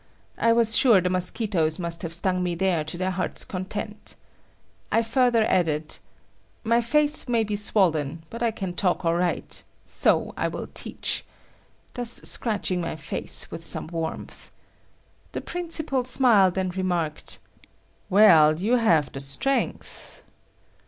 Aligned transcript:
I 0.39 0.51
was 0.51 0.75
sure 0.75 0.99
the 0.99 1.11
mosquitoes 1.11 1.77
must 1.77 2.01
have 2.01 2.11
stung 2.11 2.41
me 2.41 2.55
there 2.55 2.83
to 2.83 2.97
their 2.97 3.11
hearts' 3.11 3.45
content. 3.45 4.15
I 4.91 5.03
further 5.03 5.45
added: 5.45 5.99
"My 6.63 6.81
face 6.81 7.27
may 7.27 7.43
be 7.43 7.55
swollen, 7.55 8.23
but 8.31 8.41
I 8.41 8.49
can 8.49 8.73
talk 8.73 9.05
all 9.05 9.13
right; 9.13 9.61
so 9.83 10.33
I 10.35 10.47
will 10.47 10.69
teach;" 10.73 11.23
thus 11.93 12.13
scratching 12.23 12.81
my 12.81 12.95
face 12.95 13.51
with 13.51 13.63
some 13.63 13.85
warmth. 13.89 14.49
The 15.33 15.41
principal 15.41 16.03
smiled 16.03 16.57
and 16.57 16.75
remarked, 16.75 17.37
"Well, 18.09 18.59
you 18.59 18.77
have 18.77 19.11
the 19.11 19.19
strength." 19.19 20.23